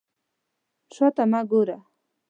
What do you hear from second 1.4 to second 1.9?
ګوره.